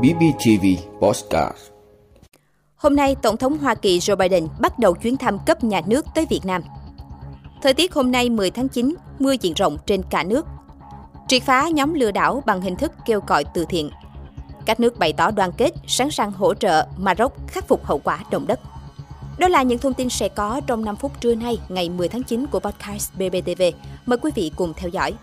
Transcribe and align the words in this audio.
BBTV 0.00 0.66
Postcard 1.00 1.56
Hôm 2.76 2.96
nay, 2.96 3.16
Tổng 3.22 3.36
thống 3.36 3.58
Hoa 3.58 3.74
Kỳ 3.74 3.98
Joe 3.98 4.16
Biden 4.16 4.48
bắt 4.60 4.78
đầu 4.78 4.94
chuyến 4.94 5.16
thăm 5.16 5.38
cấp 5.46 5.64
nhà 5.64 5.80
nước 5.86 6.06
tới 6.14 6.26
Việt 6.30 6.40
Nam. 6.44 6.62
Thời 7.62 7.74
tiết 7.74 7.94
hôm 7.94 8.12
nay 8.12 8.30
10 8.30 8.50
tháng 8.50 8.68
9, 8.68 8.94
mưa 9.18 9.32
diện 9.32 9.54
rộng 9.54 9.76
trên 9.86 10.02
cả 10.10 10.22
nước. 10.22 10.46
Triệt 11.28 11.42
phá 11.42 11.68
nhóm 11.68 11.94
lừa 11.94 12.10
đảo 12.10 12.42
bằng 12.46 12.60
hình 12.60 12.76
thức 12.76 12.92
kêu 13.06 13.20
gọi 13.26 13.44
từ 13.54 13.64
thiện. 13.68 13.90
Các 14.66 14.80
nước 14.80 14.98
bày 14.98 15.12
tỏ 15.12 15.30
đoàn 15.30 15.52
kết, 15.56 15.70
sẵn 15.86 16.10
sàng 16.10 16.32
hỗ 16.32 16.54
trợ 16.54 16.86
Maroc 16.96 17.32
khắc 17.48 17.68
phục 17.68 17.84
hậu 17.84 17.98
quả 17.98 18.18
động 18.30 18.46
đất. 18.46 18.60
Đó 19.38 19.48
là 19.48 19.62
những 19.62 19.78
thông 19.78 19.94
tin 19.94 20.08
sẽ 20.08 20.28
có 20.28 20.60
trong 20.66 20.84
5 20.84 20.96
phút 20.96 21.20
trưa 21.20 21.34
nay, 21.34 21.58
ngày 21.68 21.88
10 21.88 22.08
tháng 22.08 22.22
9 22.22 22.46
của 22.46 22.60
podcast 22.60 23.14
BBTV. 23.14 23.62
Mời 24.06 24.18
quý 24.22 24.30
vị 24.34 24.52
cùng 24.56 24.72
theo 24.76 24.88
dõi. 24.88 25.14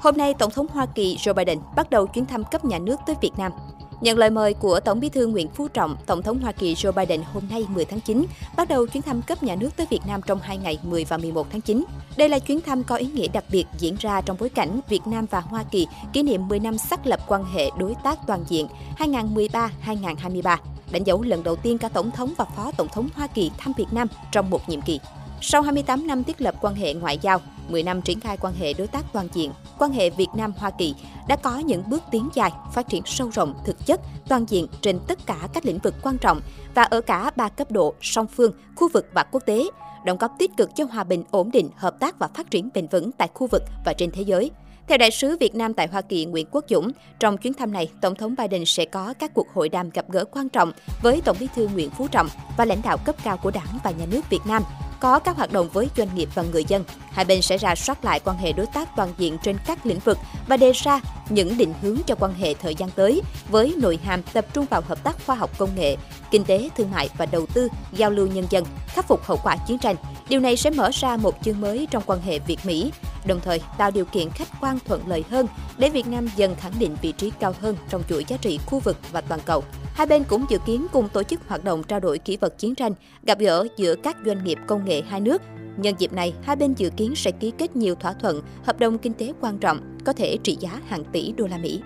Hôm 0.00 0.16
nay, 0.16 0.34
Tổng 0.34 0.50
thống 0.50 0.66
Hoa 0.72 0.86
Kỳ 0.86 1.16
Joe 1.16 1.34
Biden 1.34 1.58
bắt 1.76 1.90
đầu 1.90 2.06
chuyến 2.06 2.26
thăm 2.26 2.44
cấp 2.44 2.64
nhà 2.64 2.78
nước 2.78 3.00
tới 3.06 3.16
Việt 3.20 3.30
Nam. 3.38 3.52
Nhận 4.00 4.18
lời 4.18 4.30
mời 4.30 4.54
của 4.54 4.80
Tổng 4.80 5.00
bí 5.00 5.08
thư 5.08 5.26
Nguyễn 5.26 5.48
Phú 5.48 5.68
Trọng, 5.68 5.96
Tổng 6.06 6.22
thống 6.22 6.38
Hoa 6.38 6.52
Kỳ 6.52 6.74
Joe 6.74 6.92
Biden 6.92 7.22
hôm 7.32 7.42
nay 7.50 7.66
10 7.68 7.84
tháng 7.84 8.00
9 8.00 8.26
bắt 8.56 8.68
đầu 8.68 8.86
chuyến 8.86 9.02
thăm 9.02 9.22
cấp 9.22 9.42
nhà 9.42 9.54
nước 9.54 9.76
tới 9.76 9.86
Việt 9.90 10.00
Nam 10.06 10.20
trong 10.26 10.40
hai 10.40 10.58
ngày 10.58 10.78
10 10.82 11.04
và 11.04 11.16
11 11.16 11.46
tháng 11.52 11.60
9. 11.60 11.84
Đây 12.16 12.28
là 12.28 12.38
chuyến 12.38 12.60
thăm 12.60 12.84
có 12.84 12.96
ý 12.96 13.06
nghĩa 13.06 13.28
đặc 13.28 13.44
biệt 13.50 13.64
diễn 13.78 13.96
ra 14.00 14.20
trong 14.20 14.36
bối 14.40 14.48
cảnh 14.48 14.80
Việt 14.88 15.06
Nam 15.06 15.26
và 15.30 15.40
Hoa 15.40 15.64
Kỳ 15.70 15.86
kỷ 16.12 16.22
niệm 16.22 16.48
10 16.48 16.58
năm 16.58 16.78
xác 16.78 17.06
lập 17.06 17.20
quan 17.28 17.44
hệ 17.44 17.70
đối 17.78 17.94
tác 18.04 18.18
toàn 18.26 18.44
diện 18.48 18.66
2013-2023, 18.98 20.56
đánh 20.90 21.04
dấu 21.04 21.22
lần 21.22 21.42
đầu 21.42 21.56
tiên 21.56 21.78
cả 21.78 21.88
Tổng 21.88 22.10
thống 22.10 22.32
và 22.36 22.44
Phó 22.56 22.72
Tổng 22.76 22.88
thống 22.92 23.08
Hoa 23.14 23.26
Kỳ 23.26 23.50
thăm 23.58 23.72
Việt 23.76 23.92
Nam 23.92 24.08
trong 24.32 24.50
một 24.50 24.68
nhiệm 24.68 24.82
kỳ. 24.82 25.00
Sau 25.42 25.62
28 25.62 26.06
năm 26.06 26.24
thiết 26.24 26.40
lập 26.40 26.54
quan 26.60 26.74
hệ 26.74 26.94
ngoại 26.94 27.18
giao, 27.22 27.40
10 27.68 27.82
năm 27.82 28.02
triển 28.02 28.20
khai 28.20 28.36
quan 28.36 28.54
hệ 28.54 28.72
đối 28.72 28.86
tác 28.86 29.04
toàn 29.12 29.28
diện, 29.32 29.52
quan 29.78 29.92
hệ 29.92 30.10
Việt 30.10 30.28
Nam-Hoa 30.36 30.70
Kỳ 30.70 30.94
đã 31.28 31.36
có 31.36 31.58
những 31.58 31.82
bước 31.90 32.02
tiến 32.10 32.28
dài, 32.34 32.50
phát 32.72 32.88
triển 32.88 33.02
sâu 33.06 33.30
rộng, 33.30 33.54
thực 33.64 33.86
chất, 33.86 34.00
toàn 34.28 34.44
diện 34.48 34.66
trên 34.80 34.98
tất 35.08 35.26
cả 35.26 35.48
các 35.54 35.66
lĩnh 35.66 35.78
vực 35.78 35.94
quan 36.02 36.18
trọng 36.18 36.40
và 36.74 36.82
ở 36.82 37.00
cả 37.00 37.30
ba 37.36 37.48
cấp 37.48 37.70
độ 37.70 37.94
song 38.00 38.26
phương, 38.26 38.52
khu 38.76 38.88
vực 38.88 39.06
và 39.12 39.22
quốc 39.22 39.42
tế, 39.46 39.64
đóng 40.04 40.18
góp 40.18 40.32
tích 40.38 40.56
cực 40.56 40.70
cho 40.76 40.84
hòa 40.84 41.04
bình, 41.04 41.24
ổn 41.30 41.50
định, 41.52 41.70
hợp 41.76 42.00
tác 42.00 42.18
và 42.18 42.28
phát 42.34 42.50
triển 42.50 42.68
bền 42.74 42.86
vững 42.86 43.12
tại 43.12 43.28
khu 43.34 43.46
vực 43.46 43.62
và 43.84 43.92
trên 43.92 44.10
thế 44.10 44.22
giới. 44.22 44.50
Theo 44.88 44.98
đại 44.98 45.10
sứ 45.10 45.36
Việt 45.40 45.54
Nam 45.54 45.74
tại 45.74 45.86
Hoa 45.86 46.00
Kỳ 46.00 46.24
Nguyễn 46.24 46.46
Quốc 46.50 46.64
Dũng, 46.68 46.90
trong 47.20 47.38
chuyến 47.38 47.54
thăm 47.54 47.72
này, 47.72 47.88
Tổng 48.00 48.14
thống 48.14 48.34
Biden 48.38 48.64
sẽ 48.64 48.84
có 48.84 49.14
các 49.18 49.34
cuộc 49.34 49.46
hội 49.54 49.68
đàm 49.68 49.90
gặp 49.90 50.04
gỡ 50.08 50.24
quan 50.24 50.48
trọng 50.48 50.72
với 51.02 51.20
Tổng 51.24 51.36
bí 51.40 51.48
thư 51.54 51.68
Nguyễn 51.68 51.90
Phú 51.90 52.08
Trọng 52.08 52.28
và 52.56 52.64
lãnh 52.64 52.82
đạo 52.82 52.96
cấp 53.04 53.16
cao 53.24 53.36
của 53.36 53.50
Đảng 53.50 53.78
và 53.84 53.90
Nhà 53.90 54.06
nước 54.10 54.30
Việt 54.30 54.46
Nam 54.46 54.62
có 55.00 55.18
các 55.18 55.36
hoạt 55.36 55.52
động 55.52 55.68
với 55.72 55.88
doanh 55.96 56.08
nghiệp 56.14 56.28
và 56.34 56.42
người 56.42 56.64
dân. 56.64 56.84
Hai 57.10 57.24
bên 57.24 57.42
sẽ 57.42 57.58
ra 57.58 57.74
soát 57.74 58.04
lại 58.04 58.20
quan 58.24 58.36
hệ 58.36 58.52
đối 58.52 58.66
tác 58.66 58.96
toàn 58.96 59.12
diện 59.18 59.38
trên 59.42 59.56
các 59.66 59.86
lĩnh 59.86 59.98
vực 59.98 60.18
và 60.48 60.56
đề 60.56 60.72
ra 60.72 61.00
những 61.28 61.58
định 61.58 61.74
hướng 61.82 61.96
cho 62.06 62.14
quan 62.14 62.34
hệ 62.34 62.54
thời 62.54 62.74
gian 62.74 62.90
tới 62.90 63.22
với 63.48 63.74
nội 63.78 63.98
hàm 64.04 64.22
tập 64.22 64.46
trung 64.52 64.66
vào 64.70 64.82
hợp 64.88 65.04
tác 65.04 65.26
khoa 65.26 65.36
học 65.36 65.50
công 65.58 65.74
nghệ, 65.76 65.96
kinh 66.30 66.44
tế, 66.44 66.68
thương 66.76 66.90
mại 66.90 67.08
và 67.18 67.26
đầu 67.26 67.46
tư, 67.54 67.68
giao 67.92 68.10
lưu 68.10 68.26
nhân 68.26 68.46
dân, 68.50 68.64
khắc 68.86 69.08
phục 69.08 69.24
hậu 69.24 69.38
quả 69.42 69.56
chiến 69.66 69.78
tranh. 69.78 69.96
Điều 70.28 70.40
này 70.40 70.56
sẽ 70.56 70.70
mở 70.70 70.90
ra 70.92 71.16
một 71.16 71.34
chương 71.44 71.60
mới 71.60 71.88
trong 71.90 72.02
quan 72.06 72.20
hệ 72.22 72.38
Việt-Mỹ, 72.38 72.92
đồng 73.26 73.40
thời 73.40 73.60
tạo 73.78 73.90
điều 73.90 74.04
kiện 74.04 74.30
khách 74.30 74.48
quan 74.60 74.78
thuận 74.84 75.08
lợi 75.08 75.24
hơn 75.30 75.46
để 75.78 75.90
Việt 75.90 76.06
Nam 76.06 76.28
dần 76.36 76.54
khẳng 76.54 76.78
định 76.78 76.96
vị 77.02 77.12
trí 77.12 77.30
cao 77.40 77.54
hơn 77.60 77.76
trong 77.88 78.02
chuỗi 78.08 78.24
giá 78.28 78.36
trị 78.36 78.58
khu 78.66 78.78
vực 78.78 78.96
và 79.12 79.20
toàn 79.20 79.40
cầu. 79.46 79.64
Hai 79.94 80.06
bên 80.06 80.24
cũng 80.28 80.44
dự 80.50 80.58
kiến 80.66 80.86
cùng 80.92 81.08
tổ 81.08 81.22
chức 81.22 81.40
hoạt 81.48 81.64
động 81.64 81.82
trao 81.82 82.00
đổi 82.00 82.18
kỹ 82.18 82.36
vật 82.36 82.58
chiến 82.58 82.74
tranh, 82.74 82.92
gặp 83.22 83.38
gỡ 83.38 83.66
giữa 83.76 83.94
các 83.94 84.16
doanh 84.26 84.44
nghiệp 84.44 84.58
công 84.66 84.84
nghệ 84.84 85.02
hai 85.08 85.20
nước. 85.20 85.42
Nhân 85.76 85.94
dịp 85.98 86.12
này, 86.12 86.34
hai 86.42 86.56
bên 86.56 86.74
dự 86.74 86.90
kiến 86.90 87.14
sẽ 87.16 87.30
ký 87.30 87.52
kết 87.58 87.76
nhiều 87.76 87.94
thỏa 87.94 88.12
thuận, 88.12 88.42
hợp 88.64 88.78
đồng 88.78 88.98
kinh 88.98 89.12
tế 89.12 89.32
quan 89.40 89.58
trọng, 89.58 89.98
có 90.04 90.12
thể 90.12 90.38
trị 90.42 90.56
giá 90.60 90.80
hàng 90.88 91.04
tỷ 91.04 91.32
đô 91.32 91.46
la 91.46 91.58
Mỹ. 91.58 91.80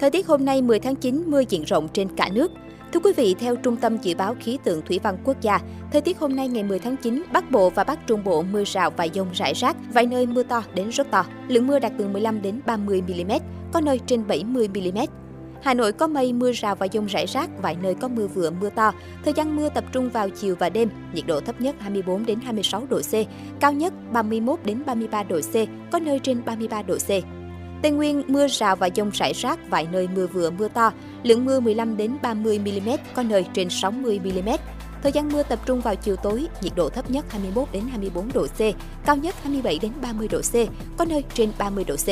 Thời 0.00 0.10
tiết 0.10 0.26
hôm 0.26 0.44
nay 0.44 0.62
10 0.62 0.78
tháng 0.78 0.96
9 0.96 1.22
mưa 1.26 1.40
diện 1.48 1.64
rộng 1.64 1.88
trên 1.88 2.16
cả 2.16 2.28
nước. 2.32 2.52
Thưa 2.94 3.00
quý 3.00 3.12
vị, 3.12 3.34
theo 3.38 3.56
Trung 3.56 3.76
tâm 3.76 3.96
Dự 3.96 4.14
báo 4.14 4.36
Khí 4.40 4.58
tượng 4.64 4.82
Thủy 4.82 5.00
văn 5.02 5.16
Quốc 5.24 5.40
gia, 5.40 5.60
thời 5.92 6.00
tiết 6.00 6.18
hôm 6.18 6.36
nay 6.36 6.48
ngày 6.48 6.62
10 6.62 6.78
tháng 6.78 6.96
9, 6.96 7.22
Bắc 7.32 7.50
Bộ 7.50 7.70
và 7.70 7.84
Bắc 7.84 8.06
Trung 8.06 8.24
Bộ 8.24 8.42
mưa 8.42 8.64
rào 8.64 8.90
và 8.90 9.06
dông 9.14 9.28
rải 9.34 9.52
rác, 9.54 9.76
vài 9.92 10.06
nơi 10.06 10.26
mưa 10.26 10.42
to 10.42 10.62
đến 10.74 10.88
rất 10.88 11.10
to. 11.10 11.24
Lượng 11.48 11.66
mưa 11.66 11.78
đạt 11.78 11.92
từ 11.98 12.08
15 12.08 12.42
đến 12.42 12.60
30 12.66 13.02
mm, 13.02 13.32
có 13.72 13.80
nơi 13.80 14.00
trên 14.06 14.26
70 14.26 14.68
mm. 14.68 14.98
Hà 15.62 15.74
Nội 15.74 15.92
có 15.92 16.06
mây, 16.06 16.32
mưa 16.32 16.52
rào 16.52 16.76
và 16.76 16.88
dông 16.92 17.06
rải 17.06 17.26
rác, 17.26 17.50
vài 17.62 17.76
nơi 17.82 17.94
có 17.94 18.08
mưa 18.08 18.26
vừa 18.26 18.50
mưa 18.50 18.70
to. 18.70 18.92
Thời 19.24 19.32
gian 19.32 19.56
mưa 19.56 19.68
tập 19.68 19.84
trung 19.92 20.10
vào 20.10 20.28
chiều 20.30 20.54
và 20.58 20.68
đêm, 20.68 20.88
nhiệt 21.14 21.26
độ 21.26 21.40
thấp 21.40 21.60
nhất 21.60 21.76
24 21.78 22.26
đến 22.26 22.38
26 22.40 22.86
độ 22.88 23.00
C, 23.00 23.14
cao 23.60 23.72
nhất 23.72 23.92
31 24.12 24.58
đến 24.64 24.82
33 24.86 25.22
độ 25.22 25.40
C, 25.40 25.54
có 25.92 25.98
nơi 25.98 26.18
trên 26.18 26.44
33 26.44 26.82
độ 26.82 26.96
C. 26.96 27.10
Tây 27.84 27.90
Nguyên 27.90 28.22
mưa 28.26 28.46
rào 28.48 28.76
và 28.76 28.88
dông 28.96 29.10
rải 29.10 29.32
rác, 29.32 29.58
vài 29.70 29.86
nơi 29.92 30.08
mưa 30.14 30.26
vừa 30.26 30.50
mưa 30.50 30.68
to, 30.68 30.92
lượng 31.22 31.44
mưa 31.44 31.60
15 31.60 31.96
đến 31.96 32.16
30 32.22 32.58
mm, 32.58 32.88
có 33.14 33.22
nơi 33.22 33.44
trên 33.54 33.70
60 33.70 34.20
mm. 34.24 34.48
Thời 35.02 35.12
gian 35.12 35.32
mưa 35.32 35.42
tập 35.42 35.58
trung 35.66 35.80
vào 35.80 35.96
chiều 35.96 36.16
tối, 36.16 36.46
nhiệt 36.62 36.72
độ 36.76 36.88
thấp 36.88 37.10
nhất 37.10 37.24
21 37.32 37.68
đến 37.72 37.82
24 37.90 38.32
độ 38.32 38.46
C, 38.46 38.58
cao 39.06 39.16
nhất 39.16 39.34
27 39.42 39.78
đến 39.82 39.92
30 40.02 40.28
độ 40.28 40.40
C, 40.40 40.54
có 40.98 41.04
nơi 41.04 41.24
trên 41.34 41.52
30 41.58 41.84
độ 41.84 41.96
C. 41.96 42.08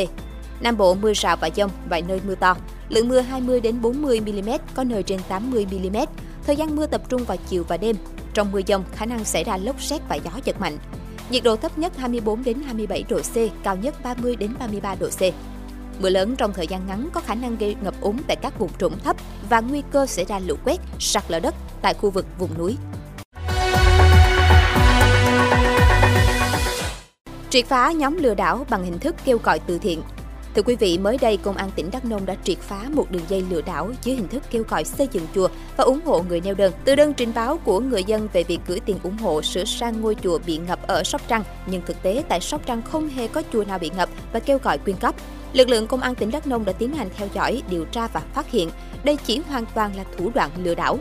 Nam 0.62 0.76
Bộ 0.76 0.94
mưa 0.94 1.12
rào 1.14 1.36
và 1.40 1.50
dông, 1.56 1.70
vài 1.88 2.02
nơi 2.02 2.20
mưa 2.26 2.34
to, 2.34 2.56
lượng 2.88 3.08
mưa 3.08 3.20
20 3.20 3.60
đến 3.60 3.82
40 3.82 4.20
mm, 4.20 4.50
có 4.74 4.84
nơi 4.84 5.02
trên 5.02 5.20
80 5.28 5.66
mm. 5.70 5.96
Thời 6.46 6.56
gian 6.56 6.76
mưa 6.76 6.86
tập 6.86 7.02
trung 7.08 7.24
vào 7.24 7.36
chiều 7.48 7.64
và 7.68 7.76
đêm. 7.76 7.96
Trong 8.34 8.52
mưa 8.52 8.60
dông, 8.66 8.84
khả 8.92 9.06
năng 9.06 9.24
xảy 9.24 9.44
ra 9.44 9.56
lốc 9.56 9.82
xét 9.82 10.00
và 10.08 10.16
gió 10.16 10.30
giật 10.44 10.60
mạnh. 10.60 10.78
Nhiệt 11.30 11.42
độ 11.44 11.56
thấp 11.56 11.78
nhất 11.78 11.96
24 11.96 12.44
đến 12.44 12.62
27 12.66 13.04
độ 13.08 13.20
C, 13.20 13.64
cao 13.64 13.76
nhất 13.76 13.94
30 14.04 14.36
đến 14.36 14.54
33 14.58 14.94
độ 14.94 15.08
C. 15.08 15.51
Mưa 16.02 16.10
lớn 16.10 16.34
trong 16.38 16.52
thời 16.52 16.66
gian 16.66 16.86
ngắn 16.86 17.08
có 17.12 17.20
khả 17.20 17.34
năng 17.34 17.56
gây 17.56 17.76
ngập 17.82 17.94
úng 18.00 18.18
tại 18.26 18.36
các 18.42 18.58
vùng 18.58 18.70
trũng 18.78 18.98
thấp 18.98 19.16
và 19.48 19.60
nguy 19.60 19.82
cơ 19.90 20.06
xảy 20.06 20.24
ra 20.24 20.38
lũ 20.38 20.54
quét, 20.64 20.80
sạt 20.98 21.24
lở 21.28 21.40
đất 21.40 21.54
tại 21.82 21.94
khu 21.94 22.10
vực 22.10 22.26
vùng 22.38 22.58
núi. 22.58 22.76
Triệt 27.50 27.66
phá 27.66 27.92
nhóm 27.92 28.16
lừa 28.16 28.34
đảo 28.34 28.66
bằng 28.70 28.84
hình 28.84 28.98
thức 28.98 29.14
kêu 29.24 29.38
gọi 29.42 29.58
từ 29.58 29.78
thiện. 29.78 30.02
Thưa 30.54 30.62
quý 30.62 30.76
vị, 30.76 30.98
mới 30.98 31.18
đây 31.20 31.36
Công 31.36 31.56
an 31.56 31.70
tỉnh 31.76 31.90
Đắk 31.90 32.04
Nông 32.04 32.26
đã 32.26 32.34
triệt 32.44 32.58
phá 32.58 32.80
một 32.92 33.10
đường 33.10 33.22
dây 33.28 33.44
lừa 33.50 33.60
đảo 33.60 33.92
dưới 34.02 34.16
hình 34.16 34.28
thức 34.28 34.42
kêu 34.50 34.62
gọi 34.68 34.84
xây 34.84 35.08
dựng 35.12 35.26
chùa 35.34 35.48
và 35.76 35.84
ủng 35.84 36.00
hộ 36.04 36.22
người 36.28 36.40
neo 36.40 36.54
đơn. 36.54 36.72
Từ 36.84 36.94
đơn 36.94 37.14
trình 37.14 37.32
báo 37.34 37.58
của 37.64 37.80
người 37.80 38.04
dân 38.04 38.28
về 38.32 38.42
việc 38.42 38.60
gửi 38.66 38.80
tiền 38.80 38.96
ủng 39.02 39.18
hộ 39.18 39.42
sửa 39.42 39.64
sang 39.64 40.00
ngôi 40.00 40.16
chùa 40.22 40.38
bị 40.46 40.56
ngập 40.56 40.86
ở 40.86 41.02
Sóc 41.04 41.20
Trăng, 41.28 41.44
nhưng 41.66 41.82
thực 41.86 42.02
tế 42.02 42.24
tại 42.28 42.40
Sóc 42.40 42.60
Trăng 42.66 42.82
không 42.82 43.08
hề 43.08 43.28
có 43.28 43.42
chùa 43.52 43.64
nào 43.64 43.78
bị 43.78 43.90
ngập 43.96 44.08
và 44.32 44.40
kêu 44.40 44.58
gọi 44.62 44.78
quyên 44.78 44.96
góp. 45.00 45.14
Lực 45.52 45.68
lượng 45.68 45.86
công 45.86 46.00
an 46.00 46.14
tỉnh 46.14 46.30
Đắk 46.30 46.46
Nông 46.46 46.64
đã 46.64 46.72
tiến 46.72 46.92
hành 46.94 47.08
theo 47.16 47.28
dõi, 47.34 47.62
điều 47.70 47.84
tra 47.84 48.06
và 48.06 48.20
phát 48.20 48.50
hiện 48.50 48.70
đây 49.04 49.16
chỉ 49.24 49.40
hoàn 49.48 49.64
toàn 49.74 49.96
là 49.96 50.04
thủ 50.18 50.30
đoạn 50.34 50.50
lừa 50.64 50.74
đảo. 50.74 50.98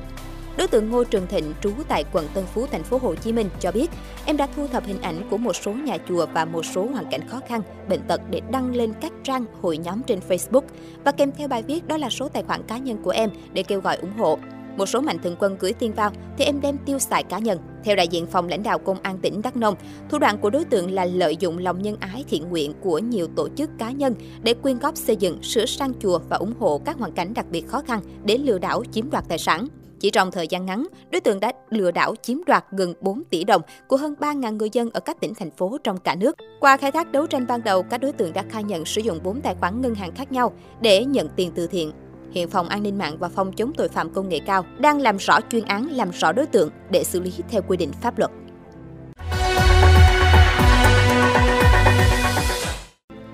Đối 0.57 0.67
tượng 0.67 0.89
Ngô 0.89 1.03
Trường 1.03 1.27
Thịnh 1.27 1.53
trú 1.61 1.71
tại 1.87 2.05
quận 2.13 2.27
Tân 2.33 2.45
Phú, 2.53 2.67
thành 2.71 2.83
phố 2.83 2.97
Hồ 2.97 3.15
Chí 3.15 3.33
Minh 3.33 3.49
cho 3.59 3.71
biết, 3.71 3.91
em 4.25 4.37
đã 4.37 4.47
thu 4.55 4.67
thập 4.67 4.85
hình 4.85 5.01
ảnh 5.01 5.27
của 5.29 5.37
một 5.37 5.55
số 5.55 5.71
nhà 5.73 5.97
chùa 6.09 6.25
và 6.33 6.45
một 6.45 6.65
số 6.65 6.87
hoàn 6.93 7.05
cảnh 7.11 7.27
khó 7.27 7.39
khăn, 7.47 7.61
bệnh 7.89 8.01
tật 8.07 8.21
để 8.29 8.41
đăng 8.51 8.75
lên 8.75 8.93
các 9.01 9.11
trang 9.23 9.45
hội 9.61 9.77
nhóm 9.77 10.03
trên 10.03 10.19
Facebook 10.29 10.61
và 11.03 11.11
kèm 11.11 11.31
theo 11.31 11.47
bài 11.47 11.63
viết 11.63 11.87
đó 11.87 11.97
là 11.97 12.09
số 12.09 12.29
tài 12.29 12.43
khoản 12.43 12.63
cá 12.63 12.77
nhân 12.77 12.97
của 13.03 13.11
em 13.11 13.29
để 13.53 13.63
kêu 13.63 13.81
gọi 13.81 13.97
ủng 13.97 14.17
hộ. 14.17 14.39
Một 14.77 14.85
số 14.85 15.01
mạnh 15.01 15.19
thường 15.23 15.35
quân 15.39 15.57
gửi 15.59 15.73
tiền 15.73 15.93
vào 15.93 16.11
thì 16.37 16.45
em 16.45 16.61
đem 16.61 16.77
tiêu 16.85 16.99
xài 16.99 17.23
cá 17.23 17.39
nhân. 17.39 17.59
Theo 17.83 17.95
đại 17.95 18.07
diện 18.07 18.25
phòng 18.25 18.47
lãnh 18.47 18.63
đạo 18.63 18.79
công 18.79 18.97
an 19.01 19.17
tỉnh 19.21 19.41
Đắk 19.41 19.57
Nông, 19.57 19.75
thủ 20.09 20.19
đoạn 20.19 20.37
của 20.37 20.49
đối 20.49 20.65
tượng 20.65 20.91
là 20.91 21.05
lợi 21.05 21.37
dụng 21.39 21.57
lòng 21.57 21.81
nhân 21.81 21.95
ái 21.99 22.23
thiện 22.29 22.49
nguyện 22.49 22.73
của 22.81 22.99
nhiều 22.99 23.27
tổ 23.35 23.49
chức 23.49 23.69
cá 23.77 23.91
nhân 23.91 24.15
để 24.43 24.53
quyên 24.53 24.79
góp 24.79 24.97
xây 24.97 25.15
dựng, 25.15 25.43
sửa 25.43 25.65
sang 25.65 25.93
chùa 25.99 26.19
và 26.29 26.37
ủng 26.37 26.53
hộ 26.59 26.81
các 26.85 26.97
hoàn 26.97 27.11
cảnh 27.11 27.33
đặc 27.33 27.45
biệt 27.51 27.67
khó 27.67 27.81
khăn 27.81 28.01
để 28.23 28.37
lừa 28.37 28.57
đảo 28.57 28.83
chiếm 28.91 29.09
đoạt 29.09 29.23
tài 29.29 29.37
sản. 29.37 29.67
Chỉ 29.99 30.09
trong 30.09 30.31
thời 30.31 30.47
gian 30.47 30.65
ngắn, 30.65 30.87
đối 31.11 31.21
tượng 31.21 31.39
đã 31.39 31.51
lừa 31.69 31.91
đảo 31.91 32.15
chiếm 32.21 32.37
đoạt 32.47 32.65
gần 32.71 32.93
4 33.01 33.23
tỷ 33.29 33.43
đồng 33.43 33.61
của 33.87 33.97
hơn 33.97 34.15
3.000 34.19 34.57
người 34.57 34.69
dân 34.71 34.89
ở 34.93 34.99
các 34.99 35.19
tỉnh, 35.19 35.33
thành 35.35 35.51
phố 35.51 35.77
trong 35.83 35.97
cả 35.97 36.15
nước. 36.15 36.35
Qua 36.59 36.77
khai 36.77 36.91
thác 36.91 37.11
đấu 37.11 37.27
tranh 37.27 37.47
ban 37.47 37.63
đầu, 37.63 37.83
các 37.83 37.97
đối 37.97 38.11
tượng 38.11 38.33
đã 38.33 38.43
khai 38.49 38.63
nhận 38.63 38.85
sử 38.85 39.01
dụng 39.01 39.19
4 39.23 39.41
tài 39.41 39.55
khoản 39.55 39.81
ngân 39.81 39.95
hàng 39.95 40.11
khác 40.15 40.31
nhau 40.31 40.53
để 40.81 41.05
nhận 41.05 41.29
tiền 41.35 41.51
từ 41.55 41.67
thiện. 41.67 41.91
Hiện 42.31 42.47
Phòng 42.49 42.69
An 42.69 42.83
ninh 42.83 42.97
mạng 42.97 43.17
và 43.19 43.29
Phòng 43.29 43.53
chống 43.53 43.71
tội 43.77 43.87
phạm 43.87 44.13
công 44.13 44.29
nghệ 44.29 44.39
cao 44.45 44.65
đang 44.79 45.01
làm 45.01 45.17
rõ 45.17 45.39
chuyên 45.49 45.63
án, 45.63 45.87
làm 45.91 46.11
rõ 46.11 46.31
đối 46.31 46.45
tượng 46.45 46.69
để 46.89 47.03
xử 47.03 47.19
lý 47.19 47.33
theo 47.49 47.61
quy 47.67 47.77
định 47.77 47.91
pháp 48.01 48.19
luật. 48.19 48.31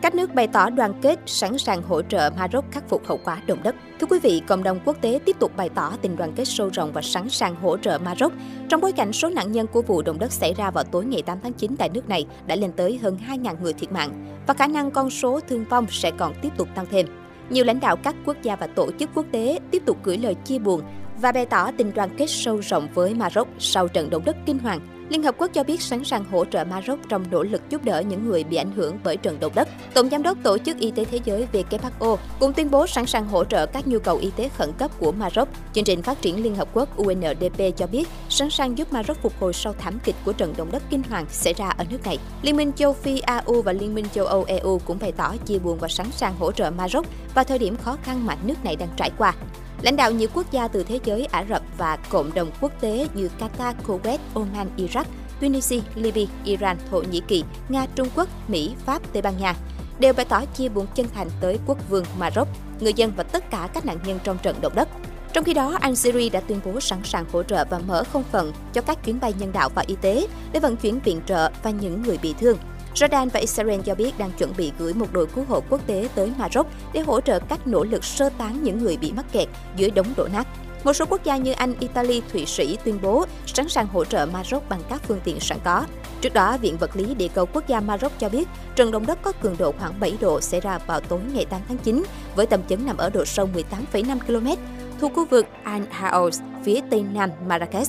Các 0.02 0.16
nước 0.16 0.34
bày 0.34 0.48
tỏ 0.48 0.70
đoàn 0.70 0.94
kết, 1.02 1.20
sẵn 1.26 1.58
sàng 1.58 1.82
hỗ 1.82 2.02
trợ 2.02 2.30
Maroc 2.38 2.66
khắc 2.72 2.90
phục 2.90 3.08
hậu 3.08 3.20
quả 3.24 3.42
động 3.48 3.64
đất. 3.64 3.76
Thưa 4.00 4.08
quý 4.08 4.20
vị, 4.20 4.42
cộng 4.48 4.64
đồng 4.64 4.80
quốc 4.86 4.98
tế 5.02 5.20
tiếp 5.26 5.36
tục 5.40 5.52
bày 5.58 5.70
tỏ 5.70 5.94
tình 6.02 6.16
đoàn 6.16 6.34
kết 6.36 6.46
sâu 6.46 6.70
rộng 6.74 6.92
và 6.94 7.02
sẵn 7.02 7.30
sàng 7.30 7.56
hỗ 7.56 7.78
trợ 7.78 7.98
Maroc 7.98 8.34
trong 8.70 8.82
bối 8.82 8.92
cảnh 8.92 9.14
số 9.14 9.30
nạn 9.30 9.52
nhân 9.52 9.68
của 9.68 9.82
vụ 9.82 10.02
động 10.02 10.20
đất 10.20 10.32
xảy 10.32 10.54
ra 10.54 10.72
vào 10.72 10.84
tối 10.84 11.06
ngày 11.06 11.22
8 11.22 11.38
tháng 11.44 11.54
9 11.54 11.76
tại 11.78 11.90
nước 11.90 12.10
này 12.10 12.26
đã 12.48 12.56
lên 12.56 12.72
tới 12.72 13.00
hơn 13.04 13.18
2.000 13.28 13.56
người 13.62 13.74
thiệt 13.74 13.92
mạng 13.92 14.38
và 14.48 14.54
khả 14.54 14.68
năng 14.68 14.92
con 14.92 15.10
số 15.10 15.40
thương 15.50 15.66
vong 15.70 15.86
sẽ 15.90 16.12
còn 16.12 16.34
tiếp 16.42 16.50
tục 16.58 16.68
tăng 16.76 16.86
thêm. 16.92 17.27
Nhiều 17.50 17.66
lãnh 17.66 17.80
đạo 17.80 17.96
các 17.96 18.16
quốc 18.26 18.38
gia 18.44 18.56
và 18.56 18.68
tổ 18.68 18.92
chức 19.00 19.10
quốc 19.16 19.26
tế 19.32 19.60
tiếp 19.72 19.84
tục 19.86 19.98
gửi 20.04 20.18
lời 20.18 20.36
chia 20.36 20.60
buồn 20.60 20.82
và 21.22 21.32
bày 21.32 21.46
tỏ 21.46 21.72
tình 21.78 21.92
đoàn 21.96 22.10
kết 22.18 22.30
sâu 22.30 22.58
rộng 22.58 22.88
với 22.94 23.14
Maroc 23.14 23.48
sau 23.60 23.88
trận 23.88 24.10
động 24.10 24.26
đất 24.26 24.36
kinh 24.46 24.60
hoàng 24.60 24.80
Liên 25.10 25.24
Hợp 25.24 25.36
Quốc 25.38 25.52
cho 25.54 25.64
biết 25.64 25.82
sẵn 25.82 26.04
sàng 26.04 26.26
hỗ 26.26 26.46
trợ 26.46 26.64
Maroc 26.64 27.00
trong 27.10 27.26
nỗ 27.32 27.44
lực 27.44 27.62
giúp 27.70 27.84
đỡ 27.84 28.00
những 28.00 28.30
người 28.30 28.44
bị 28.44 28.58
ảnh 28.58 28.72
hưởng 28.72 29.00
bởi 29.04 29.18
trận 29.18 29.40
động 29.40 29.52
đất. 29.56 29.68
Tổng 29.94 30.10
giám 30.10 30.24
đốc 30.24 30.38
Tổ 30.44 30.58
chức 30.58 30.78
Y 30.78 30.92
tế 30.92 31.06
Thế 31.06 31.20
giới 31.26 31.48
WHO 31.54 32.18
cũng 32.40 32.54
tuyên 32.54 32.72
bố 32.72 32.88
sẵn 32.88 33.06
sàng 33.06 33.28
hỗ 33.28 33.44
trợ 33.44 33.66
các 33.66 33.88
nhu 33.88 34.00
cầu 34.00 34.18
y 34.18 34.32
tế 34.36 34.50
khẩn 34.50 34.72
cấp 34.78 34.92
của 35.00 35.12
Maroc. 35.12 35.50
Chương 35.74 35.84
trình 35.84 36.02
phát 36.02 36.22
triển 36.22 36.44
Liên 36.44 36.56
Hợp 36.56 36.68
Quốc 36.74 36.98
UNDP 36.98 37.78
cho 37.78 37.88
biết 37.88 38.08
sẵn 38.30 38.50
sàng 38.50 38.78
giúp 38.78 38.94
Maroc 38.94 39.18
phục 39.22 39.34
hồi 39.40 39.54
sau 39.54 39.74
thảm 39.74 40.00
kịch 40.04 40.16
của 40.26 40.34
trận 40.34 40.54
động 40.58 40.72
đất 40.72 40.84
kinh 40.90 41.04
hoàng 41.10 41.26
xảy 41.30 41.54
ra 41.54 41.70
ở 41.70 41.84
nước 41.90 42.06
này. 42.06 42.18
Liên 42.42 42.58
minh 42.58 42.72
châu 42.74 42.94
Phi 42.94 43.20
AU 43.20 43.62
và 43.62 43.74
Liên 43.74 43.96
minh 43.96 44.06
châu 44.14 44.26
Âu 44.26 44.44
EU 44.48 44.80
cũng 44.86 45.00
bày 45.02 45.12
tỏ 45.12 45.36
chia 45.46 45.60
buồn 45.60 45.78
và 45.78 45.88
sẵn 45.88 46.08
sàng 46.12 46.36
hỗ 46.40 46.52
trợ 46.52 46.72
Maroc 46.72 47.06
vào 47.36 47.46
thời 47.46 47.60
điểm 47.60 47.76
khó 47.76 47.98
khăn 48.04 48.26
mà 48.26 48.38
nước 48.44 48.64
này 48.64 48.76
đang 48.76 48.90
trải 48.98 49.12
qua. 49.18 49.34
Lãnh 49.82 49.96
đạo 49.96 50.12
nhiều 50.12 50.30
quốc 50.34 50.52
gia 50.52 50.68
từ 50.68 50.84
thế 50.84 51.00
giới 51.04 51.26
Ả 51.26 51.46
Rập 51.50 51.62
và 51.78 51.98
cộng 52.10 52.34
đồng 52.34 52.52
quốc 52.62 52.72
tế 52.82 53.08
như 53.14 53.30
Qatar, 53.40 53.74
Kuwait, 53.88 54.18
Oman, 54.34 54.68
Iraq, 54.78 54.97
Tunisia, 55.42 55.80
Libya, 55.96 56.26
Iran, 56.44 56.78
Thổ 56.92 57.02
Nhĩ 57.02 57.22
Kỳ, 57.28 57.44
Nga, 57.70 57.86
Trung 57.96 58.08
Quốc, 58.16 58.30
Mỹ, 58.48 58.76
Pháp, 58.86 59.02
Tây 59.14 59.22
Ban 59.22 59.38
Nha 59.38 59.56
đều 60.00 60.14
bày 60.14 60.26
tỏ 60.26 60.46
chia 60.46 60.70
buồn 60.70 60.86
chân 60.96 61.08
thành 61.16 61.28
tới 61.42 61.60
quốc 61.66 61.90
vương 61.90 62.06
Maroc, 62.20 62.48
người 62.80 62.94
dân 62.94 63.12
và 63.18 63.24
tất 63.24 63.50
cả 63.50 63.70
các 63.74 63.86
nạn 63.86 63.98
nhân 64.06 64.20
trong 64.24 64.38
trận 64.38 64.56
động 64.62 64.76
đất. 64.76 64.90
Trong 65.34 65.44
khi 65.44 65.54
đó, 65.54 65.78
Algeria 65.82 66.30
đã 66.30 66.40
tuyên 66.40 66.60
bố 66.66 66.80
sẵn 66.80 67.00
sàng 67.04 67.26
hỗ 67.32 67.44
trợ 67.44 67.66
và 67.70 67.80
mở 67.80 68.04
không 68.04 68.24
phận 68.32 68.54
cho 68.74 68.82
các 68.82 69.04
chuyến 69.04 69.20
bay 69.20 69.34
nhân 69.40 69.52
đạo 69.54 69.70
và 69.76 69.84
y 69.88 69.96
tế 70.02 70.28
để 70.52 70.60
vận 70.60 70.78
chuyển 70.78 71.00
viện 71.00 71.22
trợ 71.26 71.50
và 71.64 71.72
những 71.72 72.02
người 72.02 72.18
bị 72.18 72.34
thương. 72.40 72.58
Jordan 72.96 73.30
và 73.34 73.40
Israel 73.40 73.82
cho 73.82 73.96
biết 73.96 74.18
đang 74.18 74.32
chuẩn 74.32 74.54
bị 74.58 74.72
gửi 74.80 74.94
một 74.94 75.08
đội 75.12 75.28
cứu 75.28 75.46
hộ 75.48 75.64
quốc 75.70 75.88
tế 75.88 76.10
tới 76.16 76.32
Maroc 76.38 76.68
để 76.94 77.02
hỗ 77.02 77.22
trợ 77.22 77.40
các 77.40 77.68
nỗ 77.68 77.84
lực 77.84 78.04
sơ 78.04 78.30
tán 78.30 78.64
những 78.64 78.80
người 78.80 78.98
bị 78.98 79.12
mắc 79.12 79.26
kẹt 79.32 79.48
dưới 79.76 79.92
đống 79.92 80.08
đổ 80.18 80.28
nát. 80.34 80.48
Một 80.84 80.94
số 80.94 81.06
quốc 81.10 81.24
gia 81.24 81.38
như 81.38 81.52
Anh, 81.52 81.74
Italy, 81.80 82.22
Thụy 82.32 82.46
Sĩ 82.46 82.78
tuyên 82.84 83.00
bố 83.02 83.26
sẵn 83.46 83.70
sàng 83.70 83.88
hỗ 83.88 84.06
trợ 84.06 84.26
Maroc 84.34 84.70
bằng 84.70 84.82
các 84.90 85.02
phương 85.08 85.20
tiện 85.24 85.40
sẵn 85.40 85.58
có. 85.64 85.86
Trước 86.22 86.34
đó, 86.34 86.58
Viện 86.58 86.78
Vật 86.78 86.96
lý 86.96 87.16
Địa 87.16 87.28
cầu 87.28 87.46
Quốc 87.46 87.68
gia 87.68 87.80
Maroc 87.80 88.12
cho 88.20 88.30
biết 88.30 88.48
trận 88.76 88.92
động 88.92 89.06
đất 89.06 89.20
có 89.22 89.32
cường 89.42 89.56
độ 89.58 89.74
khoảng 89.80 90.00
7 90.00 90.18
độ 90.22 90.42
xảy 90.42 90.62
ra 90.62 90.80
vào 90.88 91.00
tối 91.00 91.20
ngày 91.34 91.46
8 91.46 91.62
tháng 91.68 91.78
9, 91.78 92.04
với 92.36 92.46
tầm 92.46 92.62
chấn 92.70 92.86
nằm 92.86 92.98
ở 92.98 93.10
độ 93.10 93.26
sâu 93.26 93.50
18,5 93.92 94.20
km, 94.20 94.62
thuộc 95.02 95.12
khu 95.16 95.26
vực 95.26 95.46
Al 95.64 95.82
Haouz, 96.02 96.32
phía 96.64 96.80
tây 96.90 97.04
nam 97.14 97.30
Marrakech, 97.48 97.88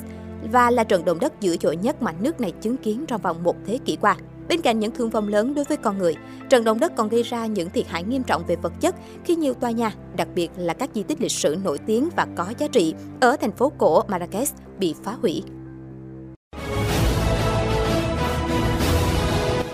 và 0.52 0.70
là 0.70 0.84
trận 0.84 1.04
động 1.04 1.18
đất 1.20 1.40
dữ 1.40 1.56
dội 1.60 1.76
nhất 1.76 2.02
mà 2.02 2.12
nước 2.20 2.40
này 2.40 2.52
chứng 2.60 2.76
kiến 2.76 3.04
trong 3.08 3.20
vòng 3.20 3.42
một 3.42 3.56
thế 3.66 3.78
kỷ 3.84 3.96
qua. 4.00 4.16
Bên 4.48 4.60
cạnh 4.60 4.80
những 4.80 4.92
thương 4.92 5.10
vong 5.10 5.28
lớn 5.28 5.54
đối 5.54 5.64
với 5.64 5.76
con 5.76 5.98
người, 5.98 6.14
trận 6.48 6.64
động 6.64 6.80
đất 6.80 6.92
còn 6.96 7.08
gây 7.08 7.22
ra 7.22 7.46
những 7.46 7.70
thiệt 7.70 7.86
hại 7.88 8.02
nghiêm 8.02 8.22
trọng 8.22 8.46
về 8.46 8.56
vật 8.56 8.72
chất 8.80 8.94
khi 9.24 9.36
nhiều 9.36 9.54
tòa 9.54 9.70
nhà, 9.70 9.92
đặc 10.16 10.28
biệt 10.34 10.50
là 10.56 10.74
các 10.74 10.90
di 10.94 11.02
tích 11.02 11.20
lịch 11.20 11.32
sử 11.32 11.56
nổi 11.64 11.78
tiếng 11.78 12.08
và 12.16 12.26
có 12.36 12.52
giá 12.58 12.66
trị 12.66 12.94
ở 13.20 13.36
thành 13.36 13.52
phố 13.52 13.72
cổ 13.78 14.02
Marrakech 14.08 14.48
bị 14.78 14.94
phá 15.04 15.12
hủy. 15.12 15.42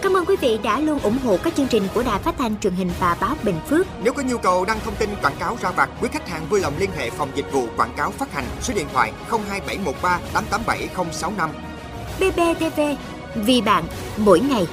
Cảm 0.03 0.17
ơn 0.17 0.25
quý 0.27 0.37
vị 0.41 0.59
đã 0.63 0.81
luôn 0.81 0.99
ủng 0.99 1.19
hộ 1.25 1.37
các 1.45 1.55
chương 1.55 1.67
trình 1.67 1.83
của 1.95 2.03
Đài 2.03 2.19
Phát 2.19 2.35
thanh 2.39 2.57
truyền 2.61 2.73
hình 2.73 2.91
và 3.01 3.17
báo 3.21 3.37
Bình 3.43 3.57
Phước. 3.69 3.87
Nếu 4.03 4.13
có 4.13 4.23
nhu 4.23 4.39
cầu 4.39 4.65
đăng 4.65 4.79
thông 4.85 4.95
tin 4.99 5.11
quảng 5.23 5.37
cáo 5.41 5.57
ra 5.61 5.71
vặt, 5.71 5.91
quý 6.03 6.09
khách 6.13 6.29
hàng 6.29 6.47
vui 6.51 6.61
lòng 6.61 6.73
liên 6.79 6.91
hệ 6.97 7.11
phòng 7.11 7.29
dịch 7.35 7.53
vụ 7.53 7.67
quảng 7.77 7.95
cáo 7.97 8.11
phát 8.11 8.33
hành 8.33 8.45
số 8.61 8.75
điện 8.75 8.87
thoại 8.93 9.13
02713 9.31 10.21
887065. 10.33 11.51
BBTV 12.19 12.81
vì 13.35 13.61
bạn 13.61 13.85
mỗi 14.17 14.41
ngày. 14.41 14.67